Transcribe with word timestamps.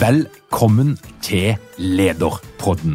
Velkommen 0.00 0.94
til 1.20 1.58
Lederpodden. 1.76 2.94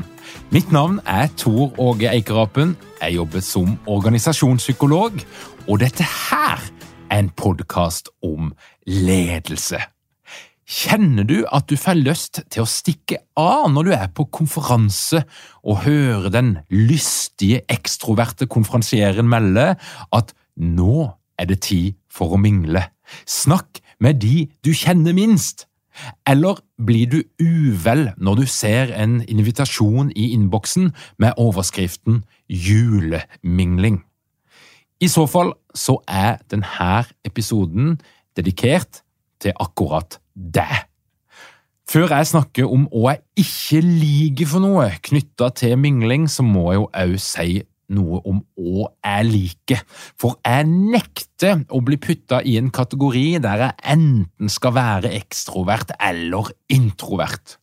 Mitt 0.50 0.72
navn 0.74 0.96
er 1.06 1.28
Tor 1.38 1.76
Åge 1.78 2.10
Eikerapen. 2.10 2.72
Jeg 2.98 3.14
jobber 3.20 3.44
som 3.46 3.76
organisasjonspsykolog, 3.86 5.20
og 5.68 5.80
dette 5.84 6.02
her 6.02 6.64
er 7.12 7.20
en 7.20 7.30
podkast 7.30 8.10
om 8.26 8.56
ledelse. 8.90 9.84
Kjenner 10.66 11.30
du 11.30 11.36
at 11.46 11.70
du 11.70 11.76
får 11.78 12.00
lyst 12.00 12.42
til 12.50 12.66
å 12.66 12.70
stikke 12.70 13.22
av 13.38 13.70
når 13.76 13.86
du 13.86 13.94
er 14.00 14.10
på 14.10 14.26
konferanse 14.40 15.22
og 15.62 15.84
hører 15.86 16.34
den 16.34 16.52
lystige, 16.74 17.62
ekstroverte 17.70 18.50
konferansieren 18.50 19.30
melde 19.30 19.76
at 20.10 20.34
nå 20.58 21.06
er 21.38 21.54
det 21.54 21.62
tid 21.70 22.02
for 22.10 22.34
å 22.34 22.42
mingle? 22.42 22.82
Snakk 23.30 23.84
med 24.02 24.24
de 24.26 24.48
du 24.66 24.74
kjenner 24.74 25.14
minst. 25.14 25.68
Eller 26.26 26.65
blir 26.82 27.08
du 27.08 27.22
uvel 27.40 28.10
når 28.18 28.42
du 28.42 28.46
ser 28.50 28.92
en 28.96 29.22
invitasjon 29.28 30.12
i 30.16 30.32
innboksen 30.36 30.92
med 31.22 31.38
overskriften 31.38 32.24
Julemingling? 32.50 34.04
I 35.02 35.08
så 35.12 35.26
fall 35.28 35.54
så 35.76 36.00
er 36.08 36.40
denne 36.52 37.04
episoden 37.28 37.98
dedikert 38.38 39.02
til 39.44 39.56
akkurat 39.60 40.20
deg. 40.36 40.86
Før 41.86 42.10
jeg 42.10 42.32
snakker 42.32 42.72
om 42.72 42.88
hva 42.90 43.14
jeg 43.14 43.46
ikke 43.46 43.82
liker 43.86 44.50
for 44.50 44.64
noe 44.64 44.88
knytta 45.06 45.52
til 45.60 45.78
mingling, 45.78 46.26
så 46.32 46.44
må 46.44 46.72
jeg 46.72 46.80
jo 46.80 46.88
òg 46.90 47.18
si 47.22 47.60
noe 47.94 48.22
om 48.26 48.40
hva 48.58 48.88
jeg 49.06 49.28
liker, 49.30 49.84
for 50.18 50.40
jeg 50.46 50.70
nekter 50.70 51.66
å 51.70 51.82
bli 51.86 52.00
putta 52.02 52.42
i 52.42 52.56
en 52.60 52.72
kategori 52.74 53.28
der 53.44 53.68
jeg 53.68 53.86
enten 53.96 54.52
skal 54.52 54.76
være 54.78 55.14
ekstrovert 55.20 55.94
eller 56.00 56.50
introvert. 56.74 57.60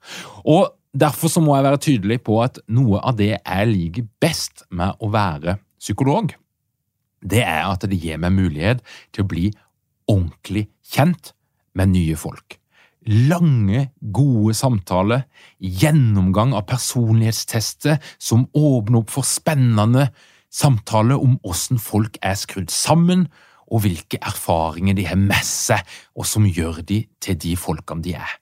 Og 0.46 0.70
Derfor 0.92 1.30
så 1.32 1.40
må 1.40 1.54
jeg 1.56 1.64
være 1.64 1.80
tydelig 1.80 2.18
på 2.20 2.34
at 2.44 2.58
noe 2.68 2.98
av 3.00 3.16
det 3.16 3.30
jeg 3.30 3.68
liker 3.70 4.08
best 4.20 4.66
med 4.76 5.00
å 5.00 5.08
være 5.08 5.56
psykolog, 5.80 6.34
det 7.24 7.40
er 7.46 7.64
at 7.64 7.86
det 7.88 7.96
gir 7.96 8.20
meg 8.20 8.34
mulighet 8.36 8.82
til 9.08 9.24
å 9.24 9.30
bli 9.30 9.46
ordentlig 10.10 10.66
kjent 10.92 11.32
med 11.78 11.94
nye 11.94 12.18
folk 12.20 12.58
lange, 13.06 13.88
gode 14.14 14.54
samtaler, 14.56 15.24
gjennomgang 15.58 16.54
av 16.56 16.66
personlighetstester 16.70 17.98
som 18.22 18.46
åpner 18.54 19.02
opp 19.02 19.10
for 19.14 19.26
spennende 19.26 20.10
samtaler 20.52 21.20
om 21.20 21.38
hvordan 21.42 21.80
folk 21.82 22.18
er 22.22 22.36
skrudd 22.38 22.70
sammen, 22.72 23.26
og 23.72 23.86
hvilke 23.86 24.18
erfaringer 24.20 24.96
de 24.98 25.06
har 25.08 25.16
med 25.16 25.40
seg, 25.48 25.80
og 26.12 26.28
som 26.28 26.44
gjør 26.44 26.82
de 26.84 27.02
til 27.24 27.38
de 27.40 27.54
folkene 27.56 28.04
de 28.04 28.12
er. 28.20 28.34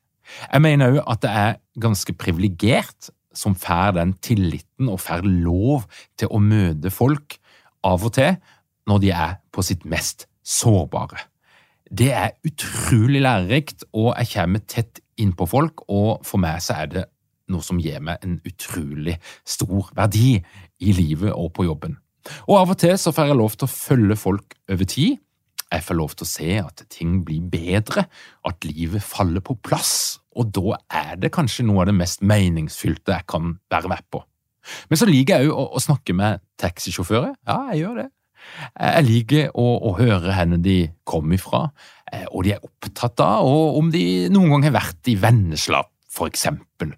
Jeg 0.51 0.63
mener 0.65 0.97
òg 0.97 1.05
at 1.07 1.23
det 1.23 1.31
er 1.31 1.59
ganske 1.83 2.15
privilegert 2.19 3.11
som 3.35 3.55
får 3.55 3.95
den 3.99 4.17
tilliten 4.23 4.91
og 4.91 5.03
får 5.05 5.23
lov 5.27 5.87
til 6.19 6.31
å 6.35 6.43
møte 6.43 6.91
folk 6.91 7.39
av 7.87 8.07
og 8.07 8.17
til 8.19 8.41
når 8.91 9.03
de 9.05 9.13
er 9.15 9.37
på 9.55 9.63
sitt 9.63 9.87
mest 9.87 10.27
sårbare. 10.43 11.29
Det 11.91 12.13
er 12.15 12.37
utrolig 12.47 13.23
lærerikt, 13.25 13.85
og 13.93 14.13
jeg 14.15 14.31
kommer 14.35 14.63
tett 14.71 15.01
inn 15.19 15.33
på 15.35 15.47
folk, 15.51 15.83
og 15.91 16.23
for 16.27 16.39
meg 16.43 16.63
så 16.63 16.85
er 16.85 16.93
det 16.93 17.09
noe 17.51 17.67
som 17.67 17.81
gir 17.83 17.99
meg 18.05 18.23
en 18.23 18.37
utrolig 18.47 19.17
stor 19.43 19.91
verdi 19.97 20.37
i 20.39 20.95
livet 20.95 21.35
og 21.35 21.51
på 21.57 21.67
jobben. 21.67 21.97
Og 22.47 22.61
av 22.61 22.71
og 22.77 22.79
til 22.79 22.95
så 23.01 23.11
får 23.15 23.31
jeg 23.33 23.41
lov 23.41 23.57
til 23.57 23.67
å 23.67 23.73
følge 23.75 24.19
folk 24.21 24.55
over 24.71 24.87
tid. 24.87 25.19
Jeg 25.71 25.87
får 25.87 25.99
lov 25.99 26.15
til 26.15 26.27
å 26.27 26.31
se 26.31 26.49
at 26.63 26.85
ting 26.91 27.21
blir 27.27 27.43
bedre, 27.51 28.07
at 28.47 28.67
livet 28.67 29.03
faller 29.07 29.43
på 29.43 29.59
plass, 29.59 30.21
og 30.39 30.51
da 30.55 30.79
er 30.95 31.19
det 31.19 31.33
kanskje 31.35 31.67
noe 31.67 31.83
av 31.83 31.91
det 31.91 31.99
mest 31.99 32.23
meningsfylte 32.23 33.17
jeg 33.17 33.27
kan 33.31 33.57
være 33.71 33.91
med 33.91 34.07
på. 34.15 34.23
Men 34.91 35.01
så 35.01 35.09
liker 35.09 35.43
jeg 35.43 35.51
òg 35.51 35.75
å 35.75 35.83
snakke 35.83 36.15
med 36.15 36.43
taxisjåfører. 36.61 37.35
Ja, 37.49 37.61
jeg 37.73 37.85
gjør 37.85 38.03
det. 38.03 38.09
Jeg 38.75 39.07
liker 39.07 39.51
å, 39.59 39.67
å 39.91 39.95
høre 39.99 40.35
hvor 40.35 40.63
de 40.65 40.79
kom 41.09 41.33
ifra, 41.37 41.67
eh, 42.13 42.27
og 42.31 42.45
de 42.47 42.55
er 42.57 42.65
opptatt 42.67 43.23
av, 43.25 43.47
og 43.47 43.79
om 43.81 43.93
de 43.95 44.05
noen 44.33 44.57
gang 44.57 44.69
har 44.71 44.79
vært 44.81 45.13
i 45.13 45.17
Vennesla, 45.21 45.83
for 46.11 46.31
eksempel. 46.31 46.95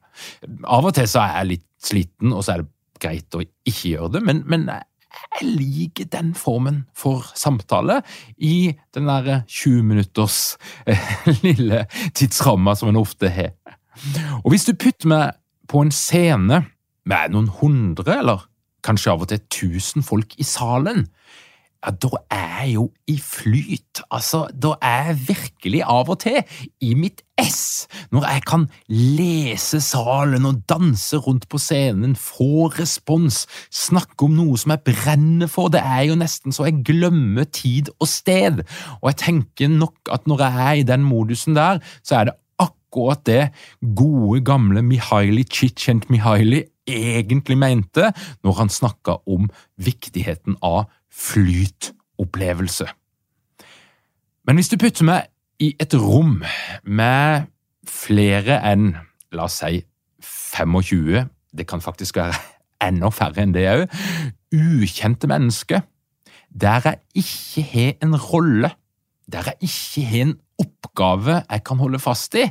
Av 0.65 0.89
og 0.89 0.97
til 0.97 1.09
så 1.11 1.25
er 1.25 1.37
jeg 1.41 1.53
litt 1.53 1.69
sliten, 1.83 2.33
og 2.33 2.45
så 2.45 2.57
er 2.57 2.65
det 2.65 2.73
greit 3.03 3.37
å 3.37 3.43
ikke 3.43 3.95
gjøre 3.97 4.17
det, 4.17 4.25
men, 4.29 4.43
men 4.51 4.69
jeg 4.71 5.49
liker 5.49 6.09
den 6.13 6.33
formen 6.39 6.83
for 6.97 7.27
samtale 7.37 8.01
i 8.39 8.73
den 8.95 9.11
der 9.11 9.43
20 9.47 9.83
minutters 9.91 10.57
eh, 10.87 11.03
lille 11.45 11.85
tidsramma 12.17 12.77
som 12.79 12.93
en 12.93 13.01
ofte 13.01 13.31
har. 13.33 13.53
Og 14.43 14.53
hvis 14.55 14.65
du 14.69 14.73
putter 14.73 15.11
meg 15.13 15.37
på 15.69 15.83
en 15.85 15.93
scene 15.95 16.63
med 17.09 17.35
noen 17.35 17.51
hundre, 17.61 18.19
eller 18.23 18.47
kanskje 18.85 19.13
av 19.15 19.25
og 19.25 19.33
til 19.33 19.43
tusen 19.53 20.07
folk 20.07 20.37
i 20.39 20.47
salen, 20.47 21.07
ja, 21.83 21.91
da 21.91 22.19
er 22.31 22.51
jeg 22.63 22.75
jo 22.77 22.85
i 23.11 23.17
flyt. 23.19 24.03
Altså, 24.15 24.45
da 24.55 24.77
er 24.87 25.09
jeg 25.11 25.23
virkelig 25.33 25.81
av 25.83 26.11
og 26.13 26.21
til 26.23 26.39
i 26.79 26.93
mitt 26.95 27.25
ess. 27.41 27.89
Når 28.15 28.27
jeg 28.29 28.45
kan 28.47 28.69
lese 28.89 29.81
salen 29.83 30.47
og 30.47 30.61
danse 30.71 31.19
rundt 31.19 31.49
på 31.51 31.59
scenen, 31.59 32.15
få 32.15 32.69
respons, 32.77 33.47
snakke 33.75 34.29
om 34.29 34.37
noe 34.39 34.61
som 34.61 34.77
jeg 34.77 34.85
brenner 34.93 35.51
for. 35.51 35.73
Det 35.75 35.83
er 35.83 36.07
jo 36.13 36.19
nesten 36.21 36.55
så 36.55 36.69
jeg 36.69 36.85
glemmer 36.87 37.51
tid 37.51 37.91
og 37.99 38.07
sted. 38.11 38.63
Og 39.01 39.11
jeg 39.11 39.21
tenker 39.25 39.73
nok 39.73 40.15
at 40.15 40.31
når 40.31 40.47
jeg 40.47 40.63
er 40.69 40.85
i 40.85 40.87
den 40.87 41.03
modusen 41.03 41.59
der, 41.59 41.83
så 42.07 42.21
er 42.21 42.31
det 42.31 42.39
akkurat 42.63 43.27
det 43.27 43.43
gode, 43.97 44.45
gamle 44.47 44.85
Mihaili 44.87 45.43
Chichent-Mihaili 45.51 46.63
egentlig 46.89 47.59
mente 47.59 48.11
når 48.43 48.59
han 48.59 48.73
snakka 48.73 49.21
om 49.31 49.49
viktigheten 49.77 50.59
av 50.63 50.91
flytopplevelse. 51.13 52.89
Men 54.47 54.59
hvis 54.59 54.73
du 54.73 54.79
putter 54.81 55.07
meg 55.07 55.29
i 55.63 55.73
et 55.81 55.95
rom 55.95 56.41
med 56.83 57.47
flere 57.89 58.59
enn, 58.67 58.93
la 59.35 59.47
oss 59.47 59.61
si, 59.63 59.83
25, 60.23 61.29
det 61.53 61.67
kan 61.71 61.83
faktisk 61.85 62.19
være 62.19 62.39
enda 62.89 63.13
færre 63.15 63.45
enn 63.45 63.55
det 63.55 63.67
òg, 63.71 63.99
ukjente 64.53 65.31
mennesker, 65.31 65.85
der 66.53 66.89
jeg 66.89 67.23
ikke 67.23 67.67
har 67.71 67.93
en 68.05 68.17
rolle, 68.19 68.73
der 69.31 69.53
jeg 69.53 69.71
ikke 69.71 70.09
har 70.09 70.27
en 70.27 70.35
oppgave 70.63 71.39
jeg 71.47 71.65
kan 71.65 71.81
holde 71.81 72.03
fast 72.03 72.35
i, 72.37 72.49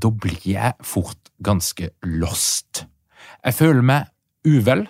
da 0.00 0.08
blir 0.14 0.38
jeg 0.46 0.78
fort 0.86 1.32
ganske 1.44 1.90
lost. 2.06 2.86
Jeg 3.44 3.56
føler 3.56 3.84
meg 3.84 4.10
uvel, 4.46 4.84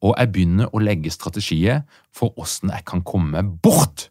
og 0.00 0.14
jeg 0.16 0.32
begynner 0.32 0.70
å 0.72 0.80
legge 0.80 1.12
strategier 1.12 1.82
for 2.16 2.32
åssen 2.40 2.72
jeg 2.72 2.86
kan 2.88 3.04
komme 3.04 3.42
bort 3.62 4.08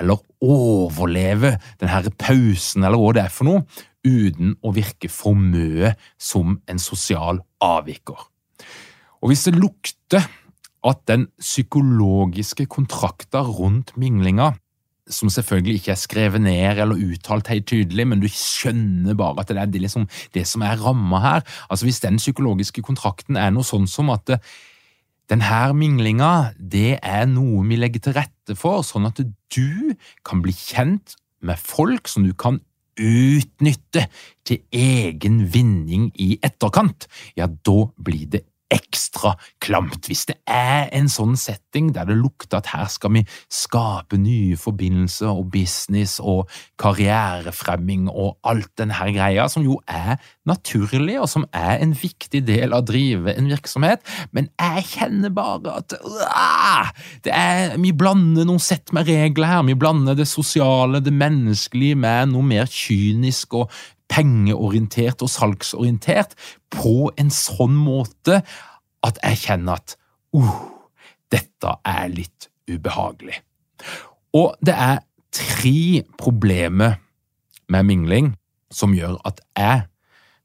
eller 0.00 0.20
overleve 0.42 1.54
denne 1.80 2.12
pausen, 2.18 2.84
eller 2.84 3.00
hva 3.00 3.12
det 3.16 3.24
er 3.26 3.32
for 3.32 3.48
noe, 3.48 3.64
uten 4.02 4.56
å 4.64 4.72
virke 4.74 5.08
for 5.12 5.38
mye 5.38 5.92
som 6.20 6.58
en 6.68 6.80
sosial 6.82 7.40
avviker. 7.62 8.18
Og 9.22 9.30
hvis 9.30 9.46
det 9.46 9.54
lukter 9.54 10.26
at 10.82 11.04
den 11.06 11.28
psykologiske 11.38 12.66
kontrakta 12.72 13.44
rundt 13.46 13.94
minglinga, 14.00 14.52
som 15.10 15.30
selvfølgelig 15.32 15.80
ikke 15.80 15.92
er 15.94 16.00
skrevet 16.00 16.42
ned 16.44 16.78
eller 16.82 17.00
uttalt 17.10 17.50
helt 17.50 17.66
tydelig, 17.66 18.06
men 18.06 18.22
du 18.22 18.28
skjønner 18.30 19.16
bare 19.18 19.42
at 19.42 19.50
det 19.50 19.58
er 19.58 19.80
liksom 19.82 20.06
det 20.34 20.44
som 20.48 20.62
er 20.62 20.78
ramma 20.80 21.22
her. 21.22 21.46
Altså 21.68 21.86
Hvis 21.86 22.02
den 22.04 22.20
psykologiske 22.22 22.84
kontrakten 22.86 23.36
er 23.36 23.50
noe 23.50 23.66
sånn 23.66 23.88
som 23.90 24.12
at 24.14 24.36
denne 25.30 25.62
minglinga, 25.74 26.52
det 26.58 26.98
er 27.02 27.26
noe 27.30 27.64
vi 27.66 27.78
legger 27.80 28.04
til 28.04 28.16
rette 28.18 28.56
for, 28.58 28.84
sånn 28.86 29.08
at 29.08 29.22
du 29.22 29.94
kan 30.26 30.42
bli 30.44 30.54
kjent 30.54 31.16
med 31.42 31.58
folk 31.58 32.10
som 32.10 32.26
du 32.26 32.34
kan 32.34 32.60
utnytte 33.00 34.06
til 34.46 34.60
egen 34.76 35.42
vinning 35.52 36.10
i 36.20 36.36
etterkant, 36.44 37.08
ja, 37.38 37.48
da 37.48 37.78
blir 37.96 38.26
det 38.34 38.44
ekstra 38.72 39.34
klamt. 39.62 40.08
Hvis 40.08 40.24
det 40.30 40.38
er 40.48 40.88
en 40.96 41.10
sånn 41.12 41.36
setting 41.38 41.92
der 41.94 42.08
det 42.08 42.16
lukter 42.18 42.60
at 42.60 42.70
her 42.72 42.88
skal 42.92 43.12
vi 43.16 43.24
skape 43.52 44.18
nye 44.20 44.56
forbindelser 44.60 45.30
og 45.30 45.50
business 45.52 46.18
og 46.18 46.50
karrierefremming 46.80 48.08
og 48.10 48.38
alt 48.48 48.72
denne 48.80 49.12
greia, 49.12 49.48
som 49.52 49.64
jo 49.66 49.78
er 49.86 50.16
naturlig 50.48 51.18
og 51.20 51.28
som 51.30 51.46
er 51.54 51.82
en 51.82 51.94
viktig 51.96 52.42
del 52.48 52.72
av 52.72 52.82
å 52.82 52.88
drive 52.88 53.36
en 53.36 53.50
virksomhet, 53.52 54.02
men 54.32 54.50
jeg 54.56 54.86
kjenner 54.94 55.32
bare 55.34 55.78
at 55.82 55.96
det 57.24 57.32
er, 57.34 57.76
vi 57.80 57.92
blander 57.96 58.46
noen 58.48 58.62
sett 58.62 58.92
med 58.96 59.08
regler 59.10 59.50
her, 59.50 59.64
vi 59.68 59.78
blander 59.78 60.18
det 60.18 60.28
sosiale, 60.30 61.02
det 61.04 61.14
menneskelige 61.14 61.98
med 61.98 62.32
noe 62.32 62.46
mer 62.46 62.70
kynisk 62.70 63.60
og 63.60 63.82
pengeorientert 64.12 65.24
og 65.24 65.30
salgsorientert 65.32 66.36
på 66.72 67.10
en 67.20 67.32
sånn 67.32 67.74
måte 67.78 68.42
at 69.06 69.18
jeg 69.24 69.40
kjenner 69.46 69.80
at 69.80 69.96
uh, 70.36 70.52
dette 71.32 71.74
er 71.88 72.12
litt 72.12 72.50
ubehagelig. 72.70 73.40
Og 74.36 74.54
det 74.64 74.76
er 74.76 75.02
tre 75.32 76.04
problemer 76.20 77.00
med 77.72 77.88
mingling 77.88 78.32
som 78.72 78.94
gjør 78.96 79.18
at 79.28 79.40
jeg 79.56 79.84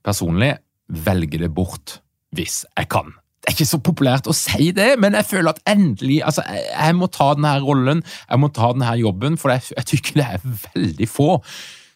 personlig 0.08 0.56
velger 0.88 1.44
det 1.44 1.54
bort 1.54 2.00
hvis 2.36 2.64
jeg 2.78 2.90
kan. 2.92 3.12
Det 3.42 3.52
er 3.52 3.56
ikke 3.56 3.70
så 3.70 3.80
populært 3.84 4.28
å 4.28 4.36
si 4.36 4.72
det, 4.76 4.90
men 5.00 5.16
jeg 5.16 5.28
føler 5.28 5.54
at 5.54 5.62
endelig 5.70 6.20
altså, 6.28 6.44
jeg, 6.52 6.66
jeg 6.72 6.96
må 7.00 7.08
ta 7.12 7.30
denne 7.36 7.54
rollen, 7.64 8.02
jeg 8.28 8.42
må 8.44 8.50
ta 8.52 8.72
denne 8.76 8.96
jobben, 9.00 9.38
for 9.40 9.54
jeg, 9.54 9.70
jeg 9.76 9.88
tykker 9.94 10.20
det 10.20 10.26
er 10.36 10.48
veldig 10.74 11.08
få 11.12 11.30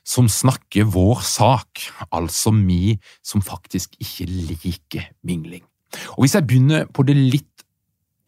som 0.08 0.30
snakker 0.30 0.88
vår 0.90 1.22
sak, 1.26 1.84
altså 2.12 2.54
vi 2.56 2.98
som 3.24 3.44
faktisk 3.46 3.96
ikke 4.02 4.28
liker 4.30 5.12
mingling. 5.24 5.64
Og 6.16 6.24
Hvis 6.24 6.36
jeg 6.36 6.48
begynner 6.48 6.86
på 6.94 7.04
det 7.04 7.16
litt 7.18 7.66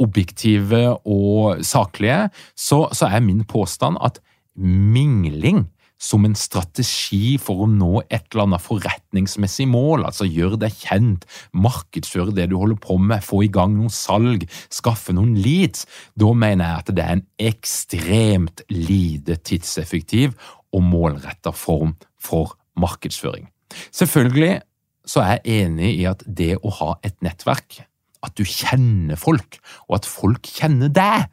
objektive 0.02 0.98
og 1.06 1.64
saklige, 1.66 2.30
så, 2.56 2.88
så 2.92 3.08
er 3.08 3.24
min 3.24 3.44
påstand 3.48 3.98
at 4.02 4.20
mingling 4.58 5.68
som 6.04 6.26
en 6.28 6.36
strategi 6.36 7.38
for 7.40 7.64
å 7.64 7.68
nå 7.70 8.02
et 8.04 8.26
eller 8.34 8.48
annet 8.48 8.64
forretningsmessig 8.64 9.70
mål, 9.72 10.04
altså 10.10 10.28
gjøre 10.28 10.60
deg 10.66 10.76
kjent, 10.82 11.24
markedsføre 11.56 12.36
det 12.36 12.50
du 12.52 12.58
holder 12.60 12.80
på 12.84 12.98
med, 13.00 13.24
få 13.24 13.46
i 13.46 13.52
gang 13.54 13.78
noen 13.78 13.94
salg, 13.94 14.44
skaffe 14.74 15.16
noen 15.16 15.38
leads, 15.40 15.88
da 16.20 16.34
mener 16.36 16.68
jeg 16.68 16.84
at 16.84 16.92
det 16.98 17.06
er 17.06 17.16
en 17.18 17.26
ekstremt 17.52 18.66
lite 18.74 19.40
tidseffektiv 19.48 20.36
og 20.74 20.84
målretta 20.86 21.54
form 21.56 21.96
for 22.22 22.56
markedsføring. 22.80 23.48
Selvfølgelig 23.92 24.62
så 25.06 25.24
er 25.24 25.40
jeg 25.44 25.64
enig 25.66 25.92
i 26.00 26.06
at 26.10 26.24
det 26.26 26.56
å 26.64 26.72
ha 26.80 26.94
et 27.04 27.16
nettverk, 27.26 27.84
at 28.24 28.36
du 28.40 28.46
kjenner 28.48 29.20
folk, 29.20 29.60
og 29.90 30.00
at 30.00 30.08
folk 30.08 30.48
kjenner 30.48 30.92
deg, 30.94 31.28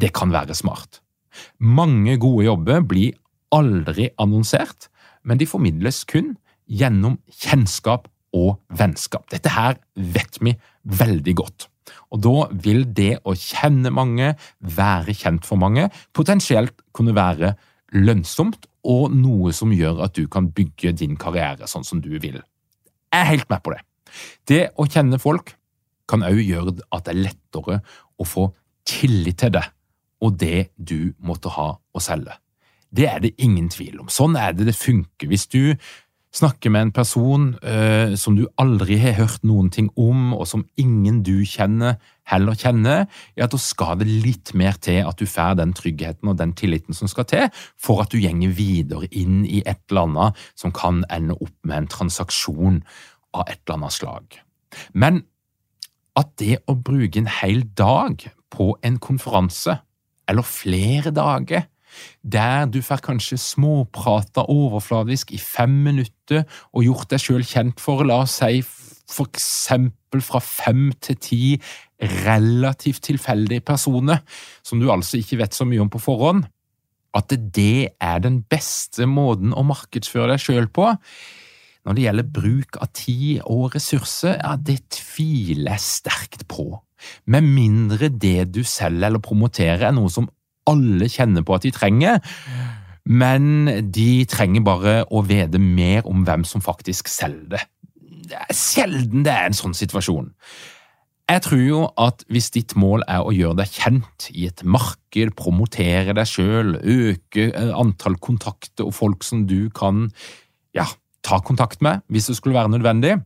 det 0.00 0.12
kan 0.16 0.32
være 0.32 0.54
smart. 0.56 1.00
Mange 1.58 2.16
gode 2.20 2.46
jobber 2.46 2.84
blir 2.86 3.18
aldri 3.54 4.08
annonsert, 4.20 4.88
men 5.26 5.40
de 5.40 5.48
formidles 5.48 6.04
kun 6.08 6.36
gjennom 6.70 7.18
kjennskap 7.42 8.06
og 8.36 8.60
vennskap. 8.78 9.26
Dette 9.32 9.50
her 9.52 9.80
vet 9.94 10.38
vi 10.40 10.54
veldig 10.86 11.34
godt. 11.42 11.66
Og 12.14 12.22
da 12.22 12.34
vil 12.62 12.84
det 12.94 13.16
å 13.26 13.34
kjenne 13.34 13.90
mange, 13.94 14.34
være 14.62 15.14
kjent 15.18 15.46
for 15.46 15.58
mange, 15.58 15.88
potensielt 16.14 16.76
kunne 16.94 17.16
være 17.16 17.56
lønnsomt 17.96 18.66
og 18.86 19.14
noe 19.14 19.52
som 19.56 19.72
gjør 19.74 20.04
at 20.06 20.16
du 20.16 20.26
kan 20.30 20.50
bygge 20.54 20.94
din 21.00 21.16
karriere 21.20 21.68
sånn 21.70 21.86
som 21.86 22.00
du 22.02 22.12
vil. 22.18 22.38
Jeg 23.10 23.20
er 23.20 23.30
helt 23.32 23.48
med 23.50 23.62
på 23.64 23.74
det. 23.74 23.82
Det 24.46 24.62
å 24.78 24.86
kjenne 24.90 25.20
folk 25.22 25.54
kan 26.10 26.24
òg 26.26 26.40
gjøre 26.42 26.76
at 26.90 27.06
det 27.06 27.14
er 27.14 27.24
lettere 27.28 27.80
å 28.18 28.26
få 28.26 28.48
tillit 28.88 29.38
til 29.42 29.54
det 29.54 29.66
og 30.20 30.36
det 30.40 30.70
du 30.76 31.12
måtte 31.24 31.52
ha 31.54 31.72
å 31.78 32.02
selge. 32.02 32.34
Det 32.90 33.06
er 33.06 33.20
det 33.22 33.36
ingen 33.38 33.68
tvil 33.70 34.00
om. 34.02 34.08
Sånn 34.10 34.34
er 34.36 34.52
det 34.56 34.66
det 34.68 34.76
funker. 34.76 35.30
Hvis 35.30 35.46
du 35.48 35.76
snakker 36.34 36.70
med 36.70 36.86
en 36.86 36.92
person 36.94 37.46
uh, 37.64 38.14
som 38.18 38.36
du 38.38 38.44
aldri 38.60 39.00
har 39.02 39.16
hørt 39.18 39.42
noen 39.46 39.70
ting 39.74 39.88
om, 39.98 40.32
og 40.36 40.46
som 40.46 40.64
ingen 40.78 41.22
du 41.26 41.40
kjenner, 41.48 41.98
heller 42.30 42.54
kjenner, 42.54 43.06
ja, 43.38 43.48
da 43.50 43.58
skal 43.58 43.98
det 44.00 44.06
litt 44.08 44.52
mer 44.54 44.78
til 44.82 45.02
at 45.08 45.18
du 45.18 45.26
får 45.26 45.58
den 45.58 45.74
tryggheten 45.74 46.30
og 46.30 46.38
den 46.38 46.54
tilliten 46.58 46.94
som 46.94 47.10
skal 47.10 47.26
til 47.30 47.48
for 47.80 48.04
at 48.04 48.14
du 48.14 48.20
gjenger 48.22 48.54
videre 48.54 49.10
inn 49.10 49.42
i 49.42 49.64
et 49.64 49.82
eller 49.90 50.06
annet 50.06 50.44
som 50.54 50.74
kan 50.74 51.02
ende 51.10 51.34
opp 51.34 51.56
med 51.66 51.82
en 51.82 51.90
transaksjon 51.90 52.78
av 53.34 53.48
et 53.48 53.58
eller 53.64 53.80
annet 53.80 53.98
slag. 53.98 54.40
Men 54.94 55.24
at 56.18 56.30
det 56.38 56.60
å 56.70 56.76
bruke 56.78 57.18
en 57.18 57.30
hel 57.40 57.64
dag 57.74 58.22
på 58.50 58.72
en 58.86 58.98
konferanse, 59.02 59.80
eller 60.30 60.46
flere 60.46 61.10
dager, 61.14 61.66
der 62.22 62.68
du 62.70 62.80
får 62.84 63.02
kanskje 63.06 63.38
småprata 63.40 64.46
overfladisk 64.50 65.34
i 65.36 65.40
fem 65.40 65.72
minutter 65.86 66.46
og 66.72 66.86
gjort 66.86 67.10
deg 67.12 67.22
sjøl 67.22 67.46
kjent 67.46 67.82
for, 67.82 68.04
la 68.06 68.22
oss 68.24 68.38
si, 68.40 68.62
for 69.10 69.30
eksempel 69.30 70.22
fra 70.22 70.40
fem 70.44 70.90
til 71.02 71.18
ti 71.20 71.42
relativt 72.24 73.02
tilfeldige 73.10 73.64
personer, 73.66 74.22
som 74.62 74.80
du 74.80 74.88
altså 74.92 75.20
ikke 75.20 75.40
vet 75.42 75.56
så 75.56 75.66
mye 75.68 75.82
om 75.82 75.90
på 75.92 76.00
forhånd, 76.02 76.46
at 77.16 77.34
det 77.34 77.96
er 77.98 78.22
den 78.22 78.40
beste 78.46 79.06
måten 79.10 79.54
å 79.56 79.66
markedsføre 79.66 80.30
deg 80.34 80.42
sjøl 80.42 80.70
på. 80.70 80.92
Når 81.86 81.96
det 81.96 82.04
gjelder 82.04 82.32
bruk 82.36 82.78
av 82.78 82.90
tid 82.94 83.40
og 83.48 83.74
ressurser, 83.74 84.36
ja, 84.38 84.54
det 84.56 84.82
tviler 84.94 85.74
jeg 85.74 85.84
sterkt 85.86 86.46
på. 86.50 86.68
Med 87.32 87.46
mindre 87.46 88.10
det 88.12 88.50
du 88.54 88.60
selger 88.68 89.08
eller 89.08 89.24
promoterer 89.24 89.88
er 89.88 89.96
noe 89.96 90.12
som 90.12 90.28
alle 90.70 91.10
kjenner 91.10 91.44
på 91.46 91.56
at 91.56 91.66
de 91.66 91.74
trenger, 91.74 92.20
men 93.10 93.68
de 93.92 94.24
trenger 94.30 94.64
bare 94.64 94.96
å 95.10 95.22
vite 95.26 95.60
mer 95.60 96.06
om 96.08 96.24
hvem 96.26 96.44
som 96.46 96.62
faktisk 96.64 97.10
selger 97.10 97.56
det. 97.56 97.64
Det 98.30 98.38
er 98.38 98.54
sjelden 98.54 99.24
det 99.26 99.32
er 99.34 99.48
en 99.48 99.56
sånn 99.56 99.74
situasjon. 99.74 100.30
Jeg 101.30 101.42
tror 101.44 101.60
jo 101.62 101.80
at 102.00 102.24
hvis 102.32 102.48
ditt 102.56 102.74
mål 102.78 103.04
er 103.10 103.22
å 103.22 103.32
gjøre 103.34 103.60
deg 103.60 103.74
kjent 103.76 104.26
i 104.34 104.48
et 104.48 104.64
marked, 104.66 105.34
promotere 105.38 106.14
deg 106.16 106.26
sjøl, 106.26 106.74
øke 106.80 107.50
eh, 107.50 107.70
antall 107.70 108.16
kontakter 108.22 108.88
og 108.88 108.96
folk 108.96 109.26
som 109.26 109.44
du 109.46 109.70
kan 109.74 110.08
ja, 110.74 110.88
ta 111.26 111.38
kontakt 111.46 111.84
med 111.86 112.02
hvis 112.10 112.30
det 112.32 112.38
skulle 112.38 112.58
være 112.58 112.72
nødvendig, 112.74 113.20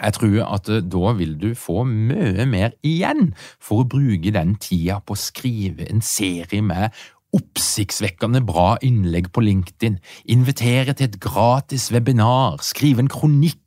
jeg 0.00 0.16
tror 0.16 0.36
at 0.48 0.68
eh, 0.72 0.82
da 0.82 1.14
vil 1.18 1.36
du 1.40 1.50
få 1.58 1.84
mye 1.88 2.46
mer 2.48 2.76
igjen 2.86 3.32
for 3.62 3.84
å 3.84 3.88
bruke 3.96 4.34
den 4.34 4.56
tida 4.62 5.00
på 5.04 5.16
å 5.16 5.20
skrive 5.20 5.88
en 5.90 6.04
serie 6.04 6.62
med 6.64 6.96
oppsiktsvekkende 7.36 8.42
bra 8.42 8.74
innlegg 8.82 9.30
på 9.30 9.44
LinkedIn, 9.44 10.00
invitere 10.34 10.96
til 10.98 11.06
et 11.06 11.20
gratis 11.22 11.90
webinar, 11.94 12.58
skrive 12.66 13.04
en 13.04 13.12
kronikk 13.12 13.60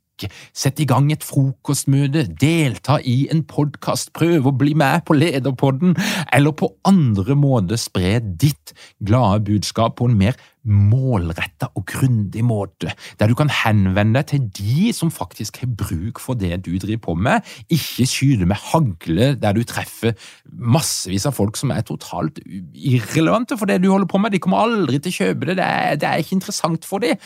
Sett 0.54 0.78
i 0.78 0.86
gang 0.86 1.08
et 1.10 1.24
frokostmøte, 1.26 2.22
delta 2.38 3.00
i 3.02 3.24
en 3.32 3.42
podkast, 3.50 4.12
prøv 4.14 4.46
å 4.46 4.54
bli 4.54 4.74
med 4.78 5.02
på 5.08 5.16
Lederpodden, 5.16 5.96
eller 6.32 6.54
på 6.54 6.70
andre 6.86 7.34
måter 7.38 7.80
spre 7.80 8.20
ditt 8.22 8.74
glade 9.02 9.42
budskap 9.48 9.96
på 9.98 10.06
en 10.06 10.18
mer 10.18 10.38
målretta 10.64 11.68
og 11.76 11.84
grundig 11.90 12.44
måte, 12.46 12.94
der 13.18 13.28
du 13.28 13.34
kan 13.36 13.50
henvende 13.52 14.22
deg 14.22 14.30
til 14.30 14.46
de 14.56 14.92
som 14.96 15.10
faktisk 15.12 15.58
har 15.60 15.72
bruk 15.82 16.22
for 16.22 16.38
det 16.38 16.62
du 16.64 16.70
driver 16.78 17.02
på 17.08 17.16
med, 17.26 17.50
ikke 17.68 18.06
skyte 18.08 18.48
med 18.48 18.62
hagle 18.70 19.32
der 19.42 19.58
du 19.58 19.64
treffer 19.68 20.14
massevis 20.46 21.26
av 21.28 21.36
folk 21.36 21.58
som 21.60 21.74
er 21.74 21.84
totalt 21.84 22.38
irrelevante 22.46 23.58
for 23.58 23.68
det 23.68 23.82
du 23.82 23.90
holder 23.90 24.08
på 24.08 24.22
med, 24.22 24.32
de 24.32 24.40
kommer 24.40 24.62
aldri 24.62 25.02
til 25.02 25.12
å 25.12 25.18
kjøpe 25.18 25.50
det, 25.50 25.58
det 25.60 25.68
er, 25.68 26.00
det 26.00 26.08
er 26.08 26.24
ikke 26.24 26.38
interessant 26.38 26.88
for 26.88 27.04
dem. 27.04 27.20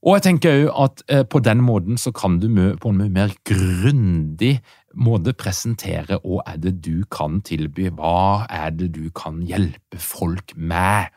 Og 0.00 0.16
jeg 0.16 0.24
tenker 0.24 0.62
òg 0.64 0.68
at 0.84 1.02
eh, 1.12 1.24
på 1.28 1.42
den 1.44 1.60
måten 1.64 1.98
så 2.00 2.12
kan 2.16 2.38
du 2.40 2.48
på 2.80 2.92
en 2.92 3.02
mer 3.12 3.34
grundig 3.44 4.60
måte 4.96 5.34
presentere 5.36 6.18
hva 6.24 6.40
er 6.48 6.60
det 6.62 6.78
du 6.86 7.04
kan 7.12 7.42
tilby, 7.44 7.90
hva 7.92 8.46
er 8.48 8.72
det 8.72 8.94
du 8.96 9.10
kan 9.12 9.42
hjelpe 9.44 10.00
folk 10.00 10.56
med. 10.56 11.12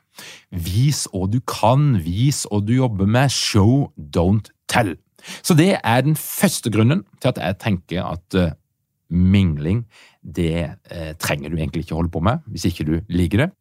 Vis 0.51 1.05
hva 1.13 1.29
du 1.31 1.39
kan, 1.47 1.93
vis 2.03 2.43
hva 2.51 2.59
du 2.59 2.75
jobber 2.75 3.07
med. 3.07 3.31
Show, 3.31 3.93
don't 3.95 4.51
tell. 4.67 4.97
Så 5.41 5.55
det 5.55 5.77
er 5.79 6.03
den 6.03 6.19
første 6.19 6.69
grunnen 6.73 7.05
til 7.21 7.31
at 7.31 7.39
jeg 7.39 7.59
tenker 7.63 8.03
at 8.03 8.35
uh, 8.35 8.51
mingling 9.07 9.85
det 10.19 10.75
uh, 10.91 11.13
trenger 11.15 11.49
du 11.49 11.55
egentlig 11.55 11.85
ikke 11.85 11.95
holde 11.95 12.11
på 12.11 12.19
med 12.23 12.43
hvis 12.51 12.67
ikke 12.67 12.87
du 12.89 12.97
liker 13.07 13.45
det. 13.45 13.53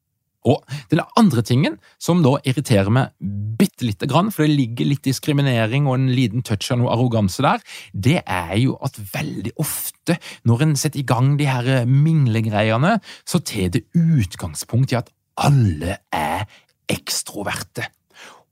Og 0.49 0.63
den 0.91 1.03
andre 1.19 1.43
tingen 1.47 1.77
som 2.03 2.23
da 2.25 2.35
irriterer 2.49 2.91
meg 2.91 3.13
bitte 3.59 3.87
lite 3.87 4.09
grann, 4.11 4.33
for 4.35 4.43
det 4.43 4.57
ligger 4.57 4.89
litt 4.91 5.05
diskriminering 5.07 5.87
og 5.87 5.99
en 6.01 6.09
liten 6.11 6.43
touch 6.47 6.73
av 6.75 6.81
noe 6.81 6.91
arroganse 6.95 7.45
der, 7.45 7.63
det 7.95 8.19
er 8.27 8.57
jo 8.59 8.75
at 8.83 8.99
veldig 9.13 9.55
ofte 9.63 10.19
når 10.49 10.67
en 10.67 10.77
setter 10.79 11.03
i 11.03 11.07
gang 11.07 11.37
de 11.39 11.47
her 11.47 11.87
minglegreiene, 11.87 12.97
så 13.29 13.39
tar 13.39 13.71
det 13.77 13.87
utgangspunkt 13.95 14.95
i 14.95 14.99
at 14.99 15.13
alle 15.43 16.01
er 16.13 16.49
ekstroverte. 16.91 17.87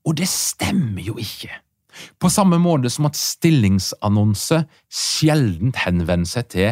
Og 0.07 0.17
det 0.17 0.31
stemmer 0.31 1.03
jo 1.05 1.19
ikke. 1.21 1.51
På 2.23 2.31
samme 2.33 2.57
måte 2.63 2.91
som 2.93 3.09
at 3.09 3.19
stillingsannonse 3.19 4.63
sjelden 4.87 5.75
henvender 5.77 6.31
seg 6.31 6.49
til 6.55 6.71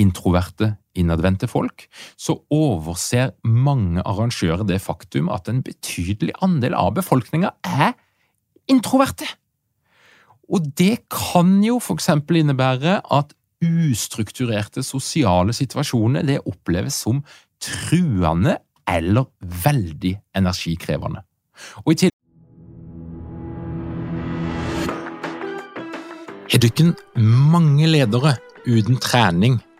introverte 0.00 0.74
innadvendte 0.98 1.48
folk, 1.50 1.86
så 2.16 2.36
overser 2.54 3.34
mange 3.44 4.02
arrangører 4.06 4.64
det 4.66 4.80
faktum 4.82 5.30
at 5.32 5.48
en 5.50 5.62
betydelig 5.66 6.34
andel 6.44 6.76
av 6.78 6.94
befolkninga 6.98 7.54
er 7.66 7.94
introverte. 8.70 9.26
Og 10.52 10.66
det 10.78 11.06
kan 11.12 11.56
jo 11.64 11.78
for 11.82 11.98
eksempel 11.98 12.42
innebære 12.42 13.00
at 13.14 13.32
ustrukturerte 13.64 14.82
sosiale 14.84 15.54
situasjoner 15.56 16.26
det 16.26 16.42
oppleves 16.44 16.98
som 17.06 17.22
truende 17.62 18.58
eller 18.90 19.30
veldig 19.64 20.12
energikrevende. 20.36 21.24
Og 21.86 21.94
i 21.94 22.10
Har 26.54 26.60
dere 26.62 26.92
mange 27.18 27.88
ledere 27.88 28.36
uten 28.66 29.00
trening 29.02 29.56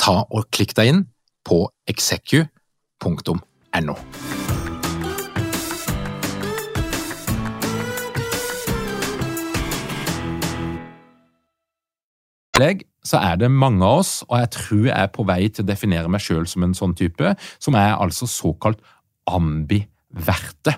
ta 0.00 0.22
og 0.24 0.48
klikk 0.54 0.72
deg 0.78 0.94
inn 0.94 1.04
på 1.46 1.64
execu.no. 1.90 2.50
så 13.00 13.16
er 13.16 13.38
det 13.40 13.48
mange 13.48 13.80
av 13.86 14.02
oss, 14.02 14.10
og 14.28 14.42
jeg 14.42 14.50
tror 14.52 14.82
jeg 14.84 14.92
er 14.92 15.12
på 15.14 15.24
vei 15.24 15.48
til 15.48 15.64
å 15.64 15.70
definere 15.70 16.10
meg 16.12 16.20
sjøl 16.20 16.44
som 16.50 16.66
en 16.66 16.74
sånn 16.76 16.92
type, 16.98 17.32
som 17.56 17.78
er 17.78 17.94
altså 17.96 18.28
såkalt 18.28 18.82
ambiverte. 19.30 20.74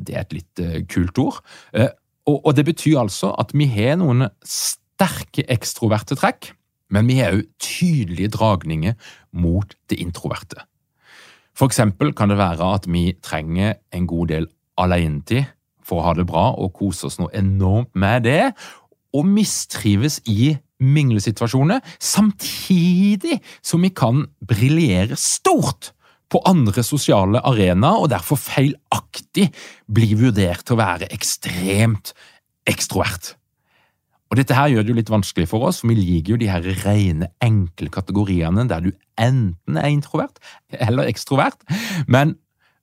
Det 0.00 0.16
er 0.16 0.24
et 0.24 0.32
litt 0.38 0.62
uh, 0.64 0.78
kult 0.88 1.20
ord. 1.20 1.42
Og, 1.76 2.38
og, 2.38 2.48
det 2.56 2.64
betyr 2.64 3.02
altså 3.02 3.34
at 3.36 3.52
vi 3.52 3.68
har 3.68 4.00
noen 4.00 4.30
sterke 4.46 5.44
ekstroverte 5.52 6.16
trekk, 6.16 6.54
men 6.92 7.08
vi 7.08 7.18
har 7.20 7.38
òg 7.38 7.48
tydelige 7.62 8.32
dragninger 8.36 8.94
mot 9.32 9.74
det 9.90 9.98
introverte. 10.02 10.60
For 11.56 11.68
eksempel 11.68 12.14
kan 12.16 12.32
det 12.32 12.40
være 12.40 12.74
at 12.78 12.88
vi 12.88 13.10
trenger 13.24 13.76
en 13.92 14.06
god 14.08 14.32
del 14.32 14.48
alenetid 14.80 15.50
for 15.84 16.00
å 16.00 16.06
ha 16.06 16.14
det 16.16 16.28
bra 16.28 16.52
og 16.56 16.72
kose 16.76 17.08
oss 17.08 17.18
noe 17.20 17.32
enormt 17.36 17.92
med 17.98 18.24
det, 18.28 18.52
og 19.12 19.28
mistrives 19.28 20.20
i 20.30 20.54
minglesituasjoner, 20.82 21.82
samtidig 22.00 23.38
som 23.62 23.84
vi 23.84 23.92
kan 23.94 24.24
briljere 24.40 25.18
stort 25.20 25.92
på 26.32 26.40
andre 26.48 26.82
sosiale 26.86 27.42
arenaer 27.44 28.06
og 28.06 28.10
derfor 28.14 28.40
feilaktig 28.40 29.50
bli 29.92 30.14
vurdert 30.16 30.64
til 30.64 30.78
å 30.78 30.80
være 30.80 31.10
ekstremt 31.12 32.14
ekstrovert. 32.68 33.34
Og 34.32 34.38
Dette 34.40 34.56
her 34.56 34.70
gjør 34.72 34.86
det 34.86 34.94
jo 34.94 34.96
litt 34.96 35.12
vanskelig 35.12 35.44
for 35.50 35.68
oss, 35.68 35.82
for 35.82 35.92
vi 35.92 35.98
liker 35.98 36.32
jo 36.32 36.40
de 36.40 36.48
her 36.48 36.64
rene, 36.86 37.28
enkle 37.44 37.90
kategoriene 37.92 38.64
der 38.70 38.86
du 38.86 38.94
enten 39.20 39.76
er 39.76 39.90
introvert 39.92 40.40
eller 40.72 41.10
ekstrovert. 41.10 41.60
Men 42.08 42.38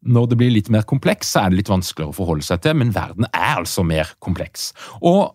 når 0.06 0.30
det 0.30 0.38
blir 0.40 0.54
litt 0.54 0.70
mer 0.70 0.86
kompleks, 0.86 1.34
så 1.34 1.42
er 1.42 1.50
det 1.50 1.64
litt 1.64 1.72
vanskeligere 1.74 2.14
å 2.14 2.20
forholde 2.20 2.46
seg 2.46 2.62
til, 2.62 2.78
men 2.78 2.94
verden 2.94 3.26
er 3.34 3.58
altså 3.58 3.82
mer 3.82 4.14
kompleks. 4.22 4.70
Og 5.02 5.34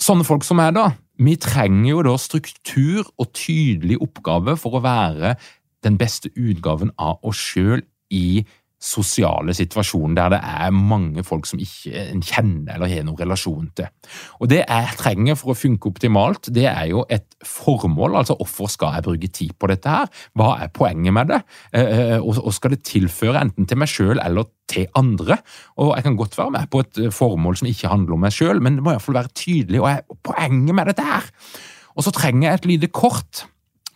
sånne 0.00 0.24
folk 0.28 0.46
som 0.46 0.62
er 0.62 0.70
da, 0.76 0.86
vi 1.20 1.34
trenger 1.36 1.90
jo 1.90 2.04
da 2.06 2.14
struktur 2.16 3.10
og 3.18 3.32
tydelig 3.34 3.98
oppgave 4.06 4.54
for 4.60 4.78
å 4.78 4.84
være 4.86 5.34
den 5.84 5.98
beste 6.00 6.30
utgaven 6.38 6.94
av 6.94 7.18
oss 7.26 7.42
sjøl 7.50 7.82
i 8.14 8.44
sosiale 8.80 9.52
situasjonen 9.52 10.16
der 10.16 10.32
det 10.32 10.38
er 10.40 10.72
mange 10.72 11.22
folk 11.26 11.44
som 11.48 11.60
ikke 11.60 11.92
en 12.14 12.22
kjenner 12.24 12.78
eller 12.78 12.88
har 12.88 13.04
noen 13.04 13.18
relasjon 13.20 13.68
til. 13.76 13.90
Og 14.40 14.48
Det 14.48 14.62
jeg 14.62 14.96
trenger 14.96 15.36
for 15.36 15.52
å 15.52 15.58
funke 15.58 15.90
optimalt, 15.90 16.48
det 16.48 16.64
er 16.70 16.86
jo 16.88 17.04
et 17.08 17.26
formål. 17.44 18.16
altså 18.16 18.38
Hvorfor 18.40 18.70
skal 18.72 18.96
jeg 18.96 19.04
bruke 19.04 19.28
tid 19.28 19.52
på 19.58 19.68
dette? 19.68 19.88
her? 19.88 20.08
Hva 20.34 20.62
er 20.62 20.72
poenget 20.72 21.12
med 21.12 21.28
det? 21.28 21.42
Eh, 21.72 22.14
eh, 22.14 22.20
og 22.20 22.52
skal 22.54 22.70
det 22.70 22.82
tilføre 22.84 23.40
enten 23.40 23.66
til 23.66 23.76
meg 23.76 23.88
sjøl 23.88 24.18
eller 24.18 24.48
til 24.68 24.86
andre? 24.96 25.38
Og 25.76 25.94
Jeg 25.96 26.02
kan 26.04 26.16
godt 26.16 26.38
være 26.38 26.50
med 26.50 26.70
på 26.70 26.80
et 26.80 27.12
formål 27.12 27.56
som 27.56 27.68
ikke 27.68 27.88
handler 27.88 28.14
om 28.14 28.20
meg 28.20 28.32
sjøl, 28.32 28.62
men 28.62 28.76
det 28.76 28.82
må 28.82 28.92
iallfall 28.94 29.14
være 29.14 29.34
tydelig. 29.34 29.80
og 29.80 29.90
er 29.90 30.00
poenget 30.24 30.74
med 30.74 30.86
dette 30.86 31.04
her? 31.04 31.30
Og 31.96 32.04
så 32.04 32.10
trenger 32.10 32.48
jeg 32.48 32.54
et 32.54 32.66
lite 32.66 32.86
kort, 32.88 33.46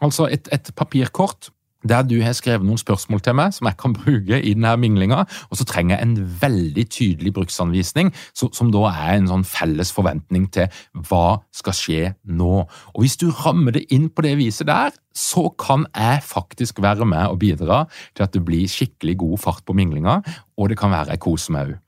altså 0.00 0.28
et, 0.28 0.48
et 0.52 0.70
papirkort 0.76 1.48
der 1.88 2.04
du 2.08 2.16
har 2.24 2.34
skrevet 2.36 2.64
noen 2.66 2.80
spørsmål 2.80 3.22
til 3.24 3.36
meg 3.38 3.54
som 3.56 3.68
jeg 3.68 3.78
kan 3.80 3.94
bruke 3.96 4.40
i 4.40 4.54
denne 4.56 4.74
minglinga, 4.80 5.24
og 5.50 5.58
så 5.58 5.66
trenger 5.68 5.96
jeg 5.96 6.06
en 6.06 6.16
veldig 6.42 6.84
tydelig 6.92 7.34
bruksanvisning, 7.36 8.12
som, 8.36 8.52
som 8.56 8.72
da 8.74 8.86
er 8.90 9.18
en 9.18 9.30
sånn 9.30 9.46
felles 9.48 9.92
forventning 9.94 10.48
til 10.54 10.68
hva 11.08 11.40
skal 11.54 11.76
skje 11.76 12.12
nå. 12.24 12.52
Og 12.94 13.00
Hvis 13.04 13.18
du 13.20 13.28
rammer 13.30 13.76
det 13.76 13.86
inn 13.94 14.08
på 14.08 14.24
det 14.26 14.36
viset 14.40 14.68
der, 14.70 14.94
så 15.14 15.46
kan 15.60 15.86
jeg 15.94 16.24
faktisk 16.26 16.80
være 16.82 17.06
med 17.06 17.28
og 17.30 17.38
bidra 17.44 17.84
til 18.16 18.26
at 18.26 18.34
det 18.34 18.42
blir 18.46 18.70
skikkelig 18.70 19.18
god 19.20 19.42
fart 19.44 19.64
på 19.66 19.76
minglinga, 19.76 20.20
og 20.58 20.72
det 20.72 20.78
kan 20.80 20.94
være 20.94 21.14
jeg 21.14 21.22
koser 21.22 21.54
meg 21.54 21.74
òg. 21.74 21.80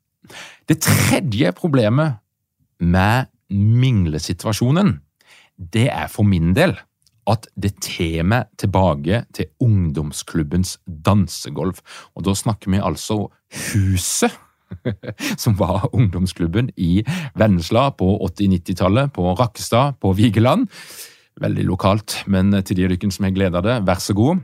Det 0.66 0.80
tredje 0.82 1.52
problemet 1.54 2.18
med 2.82 3.30
minglesituasjonen, 3.50 4.96
det 5.56 5.86
er 5.88 6.10
for 6.12 6.26
min 6.26 6.50
del 6.56 6.74
at 7.30 7.48
det 7.58 7.74
tar 7.84 8.24
meg 8.28 8.50
tilbake 8.60 9.24
til 9.36 9.50
ungdomsklubbens 9.62 10.76
dansegolf. 10.86 11.82
Og 12.14 12.26
da 12.26 12.34
snakker 12.36 12.72
vi 12.72 12.82
altså 12.82 13.26
Huset, 13.70 14.34
som 15.42 15.54
var 15.58 15.88
ungdomsklubben 15.94 16.72
i 16.76 17.04
Vennesla 17.38 17.90
på 17.94 18.08
80-90-tallet, 18.26 19.12
på 19.14 19.34
Rakkestad, 19.38 20.00
på 20.02 20.12
Vigeland. 20.18 20.66
Veldig 21.40 21.66
lokalt, 21.68 22.22
men 22.26 22.50
til 22.64 22.78
de 22.78 22.86
av 22.88 22.94
dere 22.94 23.12
som 23.14 23.28
har 23.28 23.36
glede 23.36 23.60
av 23.60 23.66
det, 23.66 23.80
vær 23.86 24.02
så 24.02 24.16
god. 24.16 24.42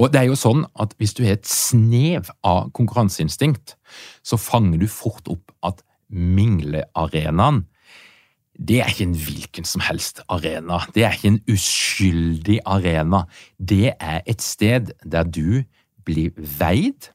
Og 0.00 0.12
det 0.12 0.22
er 0.22 0.30
jo 0.30 0.38
sånn 0.38 0.64
at 0.80 0.94
Hvis 0.96 1.12
du 1.16 1.24
har 1.24 1.36
et 1.36 1.48
snev 1.48 2.30
av 2.44 2.70
konkurranseinstinkt, 2.76 3.76
så 4.24 4.38
fanger 4.40 4.80
du 4.80 4.88
fort 4.88 5.28
opp 5.28 5.52
at 5.62 5.82
minglearenaen 6.12 7.64
det 8.58 8.82
er 8.82 8.90
ikke 8.90 9.06
en 9.08 9.16
hvilken 9.16 9.64
som 9.64 9.82
helst 9.84 10.20
arena. 10.28 10.82
Det 10.94 11.04
er 11.06 11.16
ikke 11.16 11.32
en 11.32 11.42
uskyldig 11.50 12.60
arena. 12.68 13.24
Det 13.58 13.94
er 13.98 14.20
et 14.26 14.42
sted 14.44 14.92
der 15.04 15.24
du 15.24 15.62
blir 16.04 16.34
veid 16.36 17.08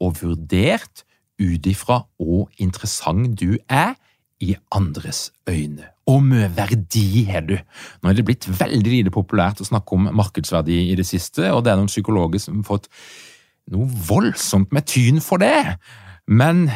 og 0.00 0.18
vurdert 0.22 1.04
ut 1.40 1.66
ifra 1.68 2.02
hvor 2.20 2.50
interessant 2.58 3.38
du 3.40 3.56
er 3.68 3.94
i 4.40 4.54
andres 4.74 5.30
øyne. 5.48 5.88
Og 6.06 6.20
mye 6.22 6.48
verdi 6.54 7.24
har 7.26 7.46
du. 7.48 7.56
Nå 8.02 8.10
er 8.10 8.18
det 8.18 8.26
blitt 8.28 8.46
veldig 8.46 8.92
lite 8.92 9.12
populært 9.14 9.62
å 9.62 9.66
snakke 9.66 9.96
om 9.96 10.10
markedsverdi 10.14 10.90
i 10.92 10.98
det 10.98 11.06
siste, 11.08 11.48
og 11.50 11.64
det 11.64 11.72
er 11.72 11.80
noen 11.80 11.90
psykologer 11.90 12.42
som 12.42 12.60
har 12.60 12.68
fått 12.68 12.90
noe 13.72 13.88
voldsomt 14.06 14.74
med 14.76 14.86
tyn 14.86 15.22
for 15.24 15.42
det. 15.42 15.78
Men 16.28 16.68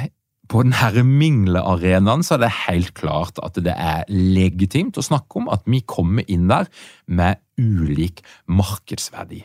på 0.50 0.64
denne 0.66 1.04
minglearenaen 1.06 2.24
er 2.26 2.40
det 2.42 2.50
helt 2.66 2.92
klart 2.98 3.38
at 3.44 3.58
det 3.62 3.74
er 3.74 4.08
legitimt 4.10 4.98
å 4.98 5.04
snakke 5.06 5.38
om 5.38 5.50
at 5.52 5.62
vi 5.70 5.82
kommer 5.86 6.26
inn 6.26 6.48
der 6.50 6.66
med 7.06 7.38
ulik 7.60 8.24
markedsverdi. 8.50 9.44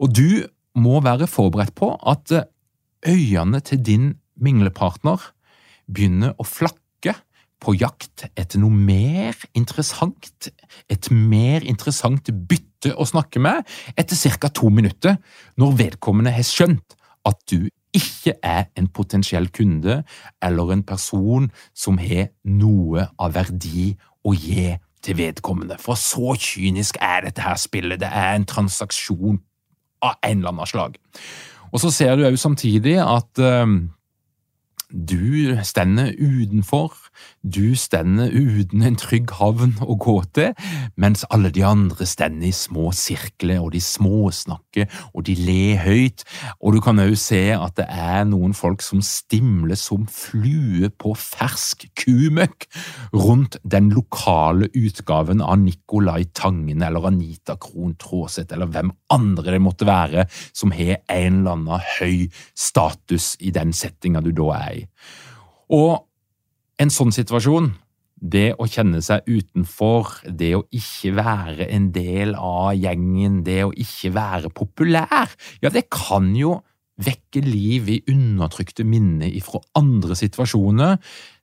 Og 0.00 0.14
du 0.16 0.48
må 0.78 1.02
være 1.04 1.28
forberedt 1.28 1.74
på 1.76 1.92
at 2.00 2.32
øynene 3.06 3.60
til 3.60 3.82
din 3.84 4.12
minglepartner 4.40 5.20
begynner 5.88 6.36
å 6.38 6.46
flakke 6.46 7.14
på 7.58 7.74
jakt 7.74 8.28
etter 8.38 8.62
noe 8.62 8.72
mer 8.72 9.36
interessant, 9.58 10.48
et 10.88 11.10
mer 11.10 11.66
interessant 11.66 12.30
bytte 12.30 12.94
å 12.94 13.06
snakke 13.08 13.42
med, 13.42 13.66
etter 13.98 14.38
ca. 14.38 14.48
to 14.48 14.70
minutter, 14.70 15.18
når 15.58 15.76
vedkommende 15.82 16.32
har 16.32 16.46
skjønt 16.46 16.94
at 17.26 17.40
du 17.50 17.66
ikke 17.96 18.34
er 18.44 18.68
en 18.76 18.88
potensiell 18.88 19.48
kunde 19.54 20.02
eller 20.44 20.72
en 20.72 20.82
person 20.82 21.50
som 21.74 21.98
har 21.98 22.28
noe 22.44 23.08
av 23.18 23.34
verdi 23.36 23.94
å 24.26 24.34
gi 24.36 24.74
til 25.02 25.18
vedkommende. 25.18 25.78
For 25.80 25.98
så 25.98 26.34
kynisk 26.38 26.98
er 27.00 27.24
dette 27.26 27.44
her 27.44 27.58
spillet. 27.60 28.00
Det 28.00 28.10
er 28.10 28.34
en 28.34 28.48
transaksjon 28.48 29.40
av 30.04 30.18
en 30.22 30.38
eller 30.38 30.52
annen 30.52 30.70
slag. 30.70 30.98
Og 31.72 31.80
så 31.82 31.92
ser 31.92 32.16
du 32.16 32.26
òg 32.26 32.38
samtidig 32.40 32.96
at 33.02 33.40
um, 33.42 33.90
du 34.90 35.56
stender 35.66 36.14
utenfor, 36.16 36.94
du 37.42 37.74
stender 37.78 38.32
uten 38.32 38.82
en 38.82 38.98
trygg 38.98 39.32
havn 39.38 39.76
å 39.84 39.96
gå 40.00 40.16
til, 40.36 40.54
mens 41.00 41.24
alle 41.32 41.52
de 41.54 41.64
andre 41.66 42.06
stender 42.08 42.48
i 42.48 42.54
små 42.54 42.90
sirkler, 42.96 43.60
og 43.62 43.72
de 43.74 43.82
småsnakker, 43.82 44.88
og 45.14 45.26
de 45.28 45.36
ler 45.38 45.82
høyt, 45.84 46.24
og 46.60 46.76
du 46.76 46.80
kan 46.84 47.00
òg 47.02 47.14
se 47.20 47.42
at 47.54 47.76
det 47.78 47.86
er 47.88 48.26
noen 48.28 48.54
folk 48.56 48.82
som 48.84 49.02
stimler 49.04 49.78
som 49.78 50.06
flue 50.10 50.90
på 50.90 51.14
fersk 51.18 51.86
kumøkk 51.98 52.68
rundt 53.16 53.58
den 53.62 53.92
lokale 53.94 54.70
utgaven 54.76 55.42
av 55.44 55.58
Nicolai 55.62 56.28
Tangen 56.36 56.82
eller 56.84 57.08
Anita 57.08 57.58
Krohn 57.60 57.94
Traaseth 58.00 58.54
eller 58.54 58.70
hvem 58.72 58.92
andre 59.14 59.54
det 59.54 59.62
måtte 59.64 59.88
være 59.88 60.26
som 60.52 60.74
har 60.74 61.00
en 61.06 61.40
eller 61.40 61.56
annen 61.56 61.88
høy 61.98 62.28
status 62.56 63.34
i 63.40 63.52
den 63.54 63.72
settinga 63.76 64.22
du 64.24 64.32
da 64.36 64.52
er 64.58 64.82
i. 64.82 64.84
Og 65.74 66.07
en 66.78 66.92
sånn 66.94 67.12
situasjon, 67.14 67.72
det 68.18 68.52
å 68.58 68.66
kjenne 68.66 69.00
seg 69.04 69.26
utenfor, 69.30 70.22
det 70.26 70.52
å 70.58 70.64
ikke 70.74 71.12
være 71.18 71.68
en 71.74 71.90
del 71.94 72.34
av 72.34 72.72
gjengen, 72.78 73.42
det 73.46 73.60
å 73.66 73.74
ikke 73.74 74.10
være 74.16 74.50
populær, 74.54 75.34
ja, 75.62 75.70
det 75.70 75.86
kan 75.92 76.32
jo 76.38 76.58
vekke 76.98 77.44
liv 77.44 77.90
i 77.92 78.00
undertrykte 78.10 78.82
minner 78.86 79.30
ifra 79.30 79.60
andre 79.78 80.16
situasjoner 80.18 80.96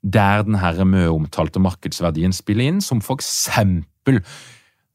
der 0.04 0.44
denne 0.44 0.88
mye 0.89 1.13
omtalte 1.13 1.62
markedsverdien 1.63 2.36
spiller 2.36 2.74
inn, 2.74 2.84
som 2.84 3.00
for 3.04 3.22
eksempel 3.22 4.20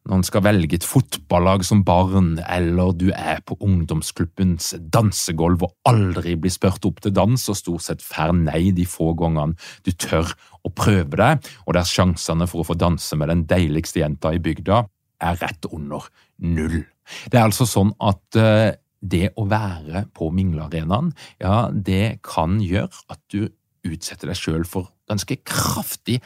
når 0.09 0.17
en 0.17 0.25
skal 0.25 0.45
velge 0.47 0.79
et 0.79 0.87
fotballag 0.87 1.65
som 1.67 1.83
barn, 1.85 2.33
eller 2.49 2.95
du 2.97 3.11
er 3.13 3.43
på 3.47 3.59
ungdomsklubbens 3.61 4.73
dansegulv 4.93 5.67
og 5.67 5.75
aldri 5.89 6.37
blir 6.41 6.53
spurt 6.55 6.87
opp 6.89 7.03
til 7.05 7.15
dans, 7.17 7.49
og 7.53 7.59
stort 7.59 7.85
sett 7.85 8.05
får 8.05 8.33
nei 8.39 8.71
de 8.77 8.87
få 8.89 9.13
gangene 9.19 9.59
du 9.87 9.93
tør 9.93 10.33
å 10.65 10.73
prøve 10.73 11.21
deg, 11.21 11.51
og 11.67 11.77
der 11.77 11.89
sjansene 11.89 12.49
for 12.51 12.63
å 12.63 12.71
få 12.73 12.79
danse 12.81 13.17
med 13.21 13.33
den 13.33 13.45
deiligste 13.51 14.03
jenta 14.03 14.33
i 14.35 14.43
bygda 14.43 14.85
er 15.21 15.41
rett 15.43 15.69
under 15.71 16.09
null. 16.41 16.81
Det 17.29 17.37
er 17.37 17.45
altså 17.45 17.67
sånn 17.69 17.93
at 18.01 18.41
uh, 18.41 18.71
det 19.01 19.31
å 19.41 19.47
være 19.49 20.07
på 20.17 20.29
minglearenaen, 20.35 21.13
ja, 21.41 21.69
det 21.73 22.21
kan 22.25 22.61
gjøre 22.65 23.05
at 23.13 23.21
du 23.33 23.49
utsetter 23.87 24.29
deg 24.29 24.37
sjøl 24.37 24.67
for 24.69 24.91
ganske 25.11 25.41
kraftig 25.49 26.21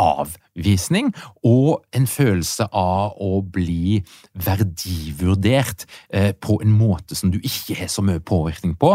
avvisning 0.00 1.12
og 1.46 1.84
en 1.94 2.06
følelse 2.10 2.66
av 2.70 3.18
å 3.22 3.42
bli 3.42 4.00
verdivurdert 4.46 5.86
eh, 6.10 6.32
på 6.34 6.58
en 6.62 6.74
måte 6.74 7.18
som 7.18 7.32
du 7.34 7.38
ikke 7.42 7.78
har 7.82 7.92
så 7.92 8.04
mye 8.06 8.22
påvirkning 8.24 8.74
på, 8.80 8.94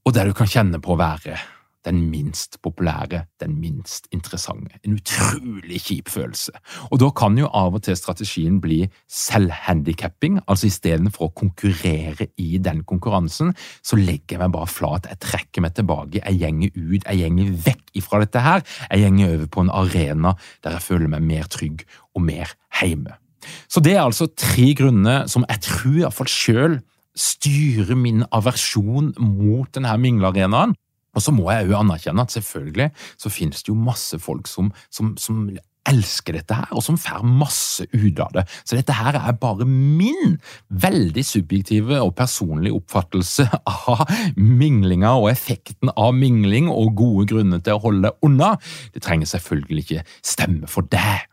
og 0.00 0.14
der 0.16 0.30
du 0.30 0.36
kan 0.36 0.50
kjenne 0.50 0.80
på 0.82 0.94
å 0.94 1.00
være 1.00 1.38
den 1.86 2.00
minst 2.10 2.58
populære, 2.62 3.24
den 3.40 3.56
minst 3.60 4.08
interessante. 4.12 4.80
En 4.84 4.98
utrolig 4.98 5.80
kjip 5.84 6.10
følelse. 6.12 6.52
Og 6.90 7.00
da 7.00 7.10
kan 7.16 7.38
jo 7.38 7.48
av 7.56 7.78
og 7.78 7.84
til 7.86 7.96
strategien 7.96 8.60
bli 8.60 8.82
selvhandicapping, 9.08 10.40
altså 10.46 10.68
istedenfor 10.68 11.28
å 11.28 11.34
konkurrere 11.42 12.30
i 12.40 12.58
den 12.62 12.84
konkurransen, 12.88 13.54
så 13.82 13.98
legger 14.00 14.36
jeg 14.36 14.42
meg 14.44 14.54
bare 14.56 14.70
flat, 14.70 15.08
jeg 15.08 15.22
trekker 15.24 15.64
meg 15.64 15.74
tilbake, 15.78 16.20
jeg 16.20 16.40
gjenger 16.42 16.76
ut, 16.76 17.06
jeg 17.06 17.22
gjenger 17.22 17.56
vekk 17.70 17.96
ifra 18.00 18.22
dette 18.24 18.44
her, 18.44 18.66
jeg 18.90 19.06
gjenger 19.06 19.34
over 19.34 19.50
på 19.50 19.64
en 19.64 19.74
arena 19.80 20.36
der 20.64 20.76
jeg 20.76 20.86
føler 20.86 21.10
meg 21.16 21.26
mer 21.26 21.50
trygg 21.50 21.84
og 22.14 22.24
mer 22.28 22.54
heime. 22.80 23.16
Så 23.72 23.80
det 23.80 23.96
er 23.96 24.04
altså 24.04 24.28
tre 24.36 24.74
grunner 24.76 25.26
som 25.32 25.46
jeg 25.48 25.64
tror 25.64 25.98
iallfall 26.02 26.28
sjøl 26.30 26.80
styrer 27.16 27.96
min 27.98 28.22
aversjon 28.36 29.14
mot 29.18 29.70
denne 29.74 29.96
minglearenaen. 29.98 30.76
Og 31.14 31.24
så 31.24 31.34
må 31.34 31.48
jeg 31.50 31.70
jo 31.70 31.78
anerkjenne 31.78 32.22
at 32.22 32.34
selvfølgelig 32.34 32.90
så 33.18 33.32
finnes 33.32 33.64
det 33.64 33.72
jo 33.72 33.78
masse 33.78 34.18
folk 34.22 34.48
som, 34.50 34.70
som, 34.94 35.16
som 35.20 35.48
elsker 35.88 36.36
dette 36.36 36.54
her, 36.54 36.68
og 36.76 36.84
som 36.84 36.98
får 37.00 37.24
masse 37.24 37.86
ut 37.92 38.20
av 38.22 38.34
det. 38.34 38.44
Så 38.68 38.76
dette 38.78 38.94
her 38.94 39.16
er 39.18 39.38
bare 39.40 39.66
min 39.66 40.36
veldig 40.68 41.24
subjektive 41.26 42.00
og 42.04 42.14
personlige 42.18 42.76
oppfattelse 42.76 43.48
av 43.90 44.04
minglinga 44.36 45.16
og 45.18 45.30
effekten 45.32 45.92
av 45.96 46.14
mingling 46.16 46.70
og 46.72 46.94
gode 47.00 47.26
grunner 47.32 47.64
til 47.64 47.78
å 47.78 47.84
holde 47.86 48.08
det 48.08 48.14
unna. 48.26 48.54
Det 48.94 49.04
trenger 49.06 49.30
selvfølgelig 49.32 49.86
ikke 49.86 50.06
stemme 50.22 50.70
for 50.70 50.88
deg. 50.92 51.26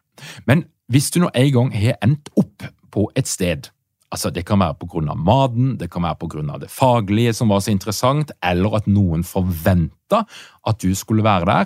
Men 0.49 0.65
hvis 0.91 1.11
du 1.11 1.21
nå 1.21 1.31
en 1.35 1.53
gang 1.53 1.73
har 1.75 1.99
endt 2.05 2.31
opp 2.39 2.69
på 2.93 3.09
et 3.19 3.27
sted 3.29 3.69
Altså, 4.11 4.31
Det 4.31 4.45
kan 4.45 4.59
være 4.59 4.75
av 5.09 5.17
maten, 5.17 5.77
det 5.77 5.89
kan 5.91 6.03
være 6.03 6.51
av 6.53 6.59
det 6.59 6.69
faglige 6.69 7.33
som 7.33 7.49
var 7.49 7.59
så 7.59 7.71
interessant, 7.71 8.31
eller 8.41 8.75
at 8.75 8.87
noen 8.87 9.23
forventa 9.23 10.25
at 10.65 10.79
du 10.79 10.95
skulle 10.95 11.23
være 11.23 11.45
der. 11.45 11.65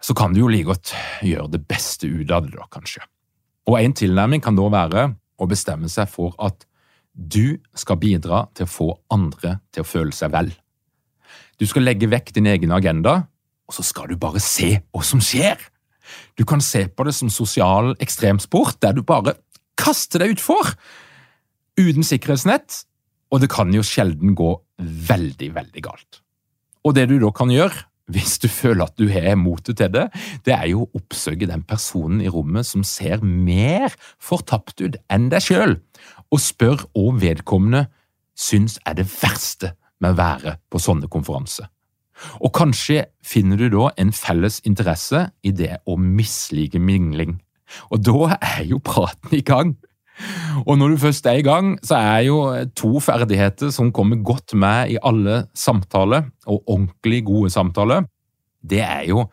Så 0.00 0.14
kan 0.14 0.32
du 0.32 0.40
jo 0.40 0.48
like 0.48 0.64
godt 0.64 0.94
gjøre 1.22 1.50
det 1.50 1.66
beste 1.66 2.06
ut 2.06 2.30
av 2.30 2.46
det, 2.46 2.54
da, 2.54 2.66
kanskje. 2.70 3.02
Og 3.66 3.80
En 3.80 3.92
tilnærming 3.92 4.42
kan 4.42 4.54
da 4.54 4.68
være 4.68 5.16
å 5.38 5.46
bestemme 5.46 5.88
seg 5.88 6.08
for 6.08 6.34
at 6.38 6.66
du 7.16 7.58
skal 7.74 7.96
bidra 7.96 8.46
til 8.54 8.66
å 8.66 8.70
få 8.70 8.88
andre 9.10 9.58
til 9.72 9.82
å 9.82 9.88
føle 9.88 10.12
seg 10.12 10.30
vel. 10.30 10.52
Du 11.58 11.66
skal 11.66 11.82
legge 11.82 12.06
vekk 12.06 12.34
din 12.36 12.46
egen 12.46 12.70
agenda, 12.70 13.26
og 13.66 13.74
så 13.74 13.82
skal 13.82 14.06
du 14.08 14.16
bare 14.16 14.38
se 14.38 14.76
hva 14.92 15.02
som 15.02 15.18
skjer. 15.18 15.56
Du 16.38 16.44
kan 16.44 16.60
se 16.60 16.86
på 16.86 17.04
det 17.08 17.14
som 17.16 17.32
sosial 17.32 17.96
ekstremsport, 17.98 18.78
der 18.84 18.92
du 18.92 19.02
bare 19.02 19.34
kaster 19.80 20.22
deg 20.22 20.36
utfor 20.36 20.76
uten 21.78 22.06
sikkerhetsnett, 22.06 22.84
og 23.32 23.42
det 23.42 23.50
kan 23.52 23.72
jo 23.74 23.84
sjelden 23.84 24.36
gå 24.38 24.52
veldig, 25.08 25.50
veldig 25.56 25.82
galt. 25.84 26.22
Og 26.86 26.94
det 26.96 27.08
du 27.10 27.18
da 27.20 27.32
kan 27.34 27.50
gjøre, 27.50 27.86
hvis 28.14 28.36
du 28.38 28.46
føler 28.46 28.86
at 28.86 28.94
du 29.00 29.08
har 29.10 29.34
motet 29.38 29.80
til 29.80 29.90
det, 29.90 30.04
det 30.46 30.54
er 30.54 30.68
jo 30.70 30.84
å 30.84 31.00
oppsøke 31.00 31.48
den 31.50 31.64
personen 31.66 32.20
i 32.22 32.30
rommet 32.30 32.68
som 32.68 32.84
ser 32.86 33.24
mer 33.24 33.94
fortapt 34.22 34.78
ut 34.84 34.98
enn 35.10 35.26
deg 35.32 35.42
sjøl, 35.42 35.78
og 36.30 36.42
spør 36.42 36.84
hva 36.94 37.16
vedkommende 37.18 37.86
syns 38.38 38.78
er 38.86 38.98
det 39.00 39.08
verste 39.10 39.74
med 39.98 40.14
å 40.14 40.20
være 40.20 40.54
på 40.70 40.80
sånne 40.82 41.10
konferanser. 41.10 41.66
Og 42.40 42.52
kanskje 42.56 43.08
finner 43.24 43.60
du 43.60 43.68
da 43.74 43.90
en 44.00 44.12
felles 44.14 44.62
interesse 44.68 45.26
i 45.44 45.52
det 45.52 45.74
å 45.84 45.98
mislike 46.00 46.80
mingling. 46.80 47.36
Og 47.90 48.00
da 48.06 48.36
er 48.38 48.62
jo 48.70 48.80
praten 48.80 49.34
i 49.36 49.42
gang. 49.44 49.74
Og 50.64 50.78
når 50.78 50.94
du 50.94 51.00
først 51.02 51.26
er 51.28 51.40
i 51.40 51.44
gang, 51.44 51.74
så 51.84 51.98
er 52.00 52.24
jo 52.26 52.38
to 52.78 53.00
ferdigheter 53.04 53.72
som 53.74 53.92
kommer 53.94 54.20
godt 54.24 54.54
med 54.56 54.94
i 54.94 55.00
alle 55.02 55.44
samtaler, 55.54 56.30
og 56.46 56.62
ordentlig 56.66 57.24
gode 57.26 57.50
samtaler, 57.52 58.06
det 58.64 58.80
er 58.82 59.04
jo 59.10 59.26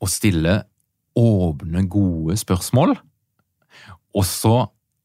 å 0.00 0.10
stille 0.10 0.60
åpne, 1.18 1.84
gode 1.90 2.36
spørsmål, 2.38 2.96
og 4.14 4.24
så 4.26 4.56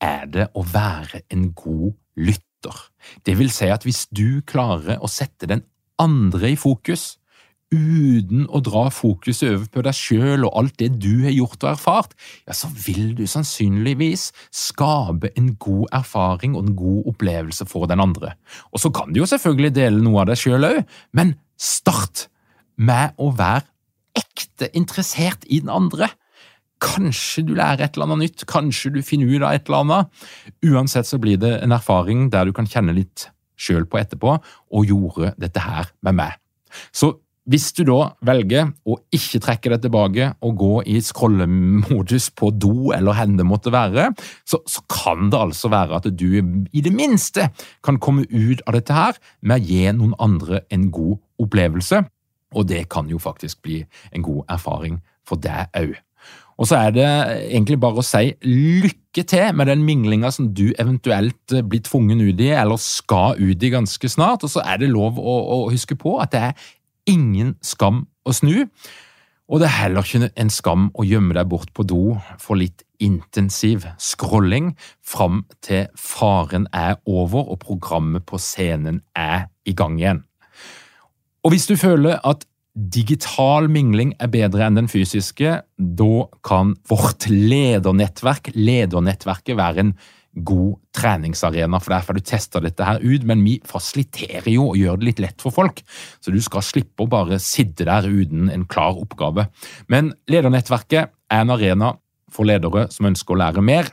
er 0.02 0.30
det 0.32 0.48
å 0.56 0.64
være 0.64 1.24
en 1.34 1.50
god 1.58 1.94
lytter. 2.20 2.86
Det 3.26 3.36
vil 3.40 3.52
si 3.54 3.70
at 3.72 3.86
hvis 3.88 4.06
du 4.14 4.42
klarer 4.48 5.02
å 5.02 5.10
sette 5.12 5.50
den 5.50 5.64
andre 6.00 6.54
i 6.54 6.60
fokus, 6.60 7.19
uten 7.70 8.48
å 8.50 8.62
dra 8.66 8.88
fokuset 8.94 9.52
over 9.52 9.68
på 9.70 9.84
deg 9.86 9.98
sjøl 9.98 10.46
og 10.48 10.56
alt 10.58 10.76
det 10.82 10.90
du 11.02 11.26
har 11.26 11.34
gjort 11.36 11.64
og 11.64 11.72
erfart, 11.74 12.16
ja, 12.48 12.56
så 12.58 12.70
vil 12.74 13.14
du 13.18 13.26
sannsynligvis 13.30 14.30
skape 14.50 15.32
en 15.38 15.54
god 15.62 15.86
erfaring 16.02 16.58
og 16.58 16.66
en 16.66 16.78
god 16.80 17.12
opplevelse 17.14 17.68
for 17.70 17.90
den 17.90 18.02
andre. 18.02 18.34
Og 18.74 18.82
så 18.82 18.94
kan 18.94 19.14
du 19.14 19.22
jo 19.22 19.30
selvfølgelig 19.30 19.76
dele 19.78 20.02
noe 20.02 20.24
av 20.24 20.32
deg 20.32 20.42
sjøl 20.42 20.66
òg, 20.72 20.82
men 21.14 21.36
start 21.60 22.28
med 22.80 23.14
å 23.22 23.30
være 23.38 23.68
ekte 24.18 24.72
interessert 24.78 25.46
i 25.46 25.62
den 25.62 25.72
andre. 25.72 26.10
Kanskje 26.82 27.44
du 27.46 27.54
lærer 27.58 27.86
et 27.86 27.98
eller 27.98 28.10
annet 28.10 28.24
nytt, 28.26 28.46
kanskje 28.50 28.96
du 28.96 29.02
finner 29.06 29.30
ut 29.30 29.44
av 29.44 29.54
et 29.54 29.68
eller 29.68 29.84
annet. 29.84 30.22
Uansett 30.66 31.10
så 31.10 31.20
blir 31.22 31.38
det 31.42 31.58
en 31.60 31.76
erfaring 31.76 32.30
der 32.34 32.48
du 32.48 32.56
kan 32.56 32.70
kjenne 32.70 32.96
litt 32.98 33.30
sjøl 33.60 33.84
på 33.92 34.00
etterpå, 34.00 34.38
og 34.40 34.88
gjorde 34.88 35.34
dette 35.38 35.60
her 35.60 35.92
med 36.08 36.16
meg. 36.22 36.38
Så 36.96 37.18
hvis 37.50 37.72
du 37.78 37.82
da 37.88 38.12
velger 38.26 38.70
å 38.86 38.98
ikke 39.16 39.42
trekke 39.42 39.72
det 39.74 39.80
tilbake 39.86 40.28
og 40.46 40.58
gå 40.60 40.74
i 40.94 41.00
scrollemodus 41.04 42.30
på 42.38 42.52
do 42.54 42.92
eller 42.96 43.18
hvor 43.18 43.38
det 43.40 43.48
måtte 43.48 43.74
være, 43.74 44.10
så, 44.46 44.62
så, 44.70 44.84
kan 44.90 45.32
det 45.34 45.40
altså 45.40 45.72
være 45.74 45.98
at 45.98 46.10
du 46.14 46.28
i 46.38 46.84
det 46.86 46.94
minste 46.94 47.50
kan 47.86 47.98
komme 48.02 48.28
ut 48.30 48.62
av 48.68 48.78
dette 48.78 48.94
her 48.94 49.18
med 49.42 49.58
å 49.58 49.72
gi 49.72 49.88
noen 49.96 50.14
andre 50.22 50.64
en 50.70 50.90
god 50.94 51.18
opplevelse. 51.42 52.04
Og 52.58 52.70
det 52.70 52.86
kan 52.90 53.10
jo 53.10 53.22
faktisk 53.22 53.62
bli 53.66 53.82
en 54.14 54.26
god 54.26 54.46
erfaring 54.50 55.02
for 55.26 55.42
deg 55.42 55.70
òg. 55.78 55.98
Og 56.60 56.68
så 56.68 56.76
er 56.76 56.92
det 56.92 57.08
egentlig 57.54 57.78
bare 57.80 58.02
å 58.02 58.04
si 58.04 58.34
lykke 58.44 59.24
til 59.24 59.54
med 59.56 59.70
den 59.72 59.86
minglinga 59.88 60.32
som 60.36 60.50
du 60.54 60.74
eventuelt 60.76 61.54
blir 61.72 61.84
tvungen 61.86 62.20
ut 62.20 62.42
i, 62.44 62.50
eller 62.52 62.82
skal 62.84 63.40
ut 63.40 63.64
i 63.64 63.72
ganske 63.72 64.12
snart. 64.12 64.44
Og 64.44 64.52
så 64.52 64.66
er 64.68 64.82
det 64.82 64.92
lov 64.92 65.22
å, 65.22 65.38
å 65.56 65.60
huske 65.72 65.96
på 66.00 66.18
at 66.20 66.36
det 66.36 66.42
er 66.50 66.68
ingen 67.10 67.56
skam 67.66 68.06
å 68.26 68.36
snu. 68.36 68.68
Og 69.50 69.62
det 69.62 69.66
er 69.66 69.78
heller 69.80 70.06
ikke 70.06 70.30
en 70.38 70.52
skam 70.54 70.90
å 70.94 71.06
gjemme 71.08 71.34
deg 71.34 71.50
bort 71.50 71.72
på 71.74 71.86
do 71.88 72.04
for 72.42 72.60
litt 72.60 72.84
intensiv 73.02 73.88
scrolling 74.02 74.74
fram 75.02 75.42
til 75.66 75.88
faren 75.98 76.68
er 76.76 77.00
over 77.10 77.50
og 77.50 77.62
programmet 77.64 78.28
på 78.30 78.38
scenen 78.42 79.02
er 79.18 79.48
i 79.66 79.74
gang 79.74 79.98
igjen. 79.98 80.22
Og 81.42 81.56
hvis 81.56 81.70
du 81.70 81.76
føler 81.80 82.20
at 82.28 82.46
digital 82.76 83.68
mingling 83.72 84.14
er 84.22 84.30
bedre 84.32 84.68
enn 84.68 84.78
den 84.78 84.92
fysiske, 84.92 85.56
da 85.78 86.14
kan 86.46 86.76
vårt 86.88 87.26
ledernettverk, 87.32 88.52
ledernettverket, 88.56 89.58
være 89.58 89.88
en 89.88 89.94
god 90.46 90.80
treningsarena, 90.96 91.80
for 91.80 91.94
derfor 91.94 92.14
har 92.14 92.20
du 92.20 92.26
testa 92.26 92.62
dette 92.64 92.86
her 92.86 93.02
ut, 93.04 93.26
men 93.28 93.44
vi 93.46 93.58
fasiliterer 93.68 94.50
jo 94.52 94.70
og 94.72 94.80
gjør 94.80 95.00
det 95.00 95.08
litt 95.10 95.22
lett 95.24 95.44
for 95.44 95.56
folk, 95.56 95.82
så 96.20 96.34
du 96.34 96.40
skal 96.44 96.66
slippe 96.66 97.06
å 97.06 97.12
bare 97.12 97.40
sitte 97.44 97.88
der 97.88 98.08
uten 98.08 98.50
en 98.54 98.66
klar 98.70 99.00
oppgave. 99.00 99.48
Men 99.92 100.14
ledernettverket 100.32 101.12
er 101.12 101.44
en 101.44 101.54
arena 101.56 101.94
for 102.34 102.50
ledere 102.50 102.88
som 102.94 103.10
ønsker 103.10 103.36
å 103.36 103.42
lære 103.42 103.64
mer, 103.66 103.90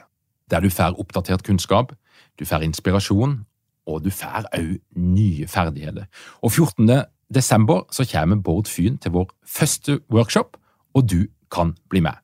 der 0.50 0.62
du 0.62 0.70
får 0.70 0.98
oppdatert 1.02 1.44
kunnskap, 1.46 1.94
du 2.36 2.44
får 2.46 2.66
inspirasjon, 2.66 3.40
og 3.86 4.02
du 4.02 4.10
får 4.10 4.48
òg 4.56 4.76
nye 4.98 5.46
ferdigheter. 5.50 6.08
Og 6.42 6.52
14 6.52 7.06
desember 7.32 7.84
så 7.94 8.06
kommer 8.06 8.42
Bård 8.42 8.70
Fyn 8.70 8.98
til 9.02 9.14
vår 9.14 9.30
første 9.46 10.00
workshop, 10.12 10.56
og 10.94 11.10
du 11.10 11.26
kan 11.52 11.74
bli 11.90 12.02
med. 12.02 12.18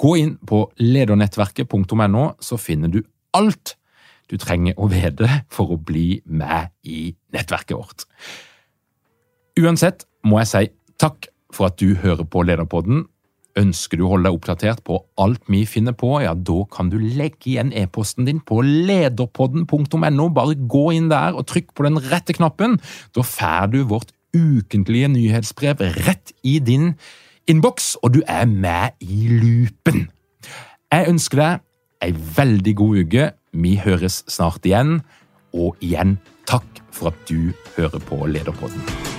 Gå 0.00 0.14
inn 0.20 0.36
på 0.46 0.64
ledernettverket.no, 0.80 2.24
så 2.40 2.58
finner 2.60 2.92
du 2.92 3.00
alt 3.36 3.76
du 4.30 4.38
trenger 4.38 4.78
å 4.78 4.88
vite 4.90 5.28
for 5.50 5.74
å 5.74 5.80
bli 5.80 6.20
med 6.24 6.70
i 6.86 7.10
nettverket 7.34 7.76
vårt. 7.76 8.06
Uansett 9.58 10.06
må 10.26 10.38
jeg 10.40 10.50
si 10.50 10.66
takk 11.02 11.30
for 11.54 11.70
at 11.70 11.80
du 11.82 11.96
hører 11.98 12.26
på 12.28 12.44
Lederpodden. 12.46 13.04
Ønsker 13.58 13.98
du 13.98 14.04
å 14.06 14.12
holde 14.12 14.28
deg 14.28 14.36
oppdatert 14.36 14.84
på 14.86 15.00
alt 15.20 15.42
vi 15.50 15.64
finner 15.66 15.96
på, 15.98 16.12
ja, 16.22 16.36
da 16.38 16.60
kan 16.70 16.92
du 16.92 17.00
legge 17.02 17.50
igjen 17.50 17.72
e-posten 17.74 18.28
din 18.28 18.38
på 18.46 18.60
lederpodden.no. 18.62 20.28
Bare 20.36 20.54
gå 20.70 20.84
inn 20.94 21.10
der 21.10 21.34
og 21.34 21.48
trykk 21.50 21.74
på 21.74 21.88
den 21.88 21.98
rette 22.12 22.36
knappen. 22.38 22.78
Da 23.16 23.26
får 23.26 23.72
du 23.74 23.80
vårt 23.90 24.14
ukentlige 24.36 25.10
nyhetsbrev 25.10 25.82
rett 26.06 26.30
i 26.46 26.60
din 26.62 26.92
innboks, 27.50 27.96
og 28.04 28.14
du 28.14 28.22
er 28.28 28.46
med 28.46 28.94
i 29.02 29.26
loopen. 29.40 30.06
Jeg 30.90 31.10
ønsker 31.10 31.42
deg 31.42 31.66
ei 32.04 32.14
veldig 32.36 32.76
god 32.76 33.04
uke. 33.04 33.30
Vi 33.52 33.76
høres 33.84 34.22
snart 34.30 34.66
igjen. 34.66 35.00
Og 35.52 35.76
igjen, 35.82 36.18
takk 36.46 36.84
for 36.94 37.10
at 37.10 37.24
du 37.30 37.50
hører 37.76 38.02
på 38.06 38.24
Lederpodden. 38.26 39.09